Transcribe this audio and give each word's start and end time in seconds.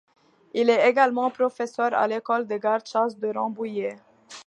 Il 0.55 0.71
est 0.71 0.89
également 0.89 1.29
professeur 1.29 1.93
à 1.93 2.07
l'École 2.07 2.47
des 2.47 2.57
gardes-chasse 2.59 3.19
de 3.19 3.27
Rambouillet. 3.37 3.97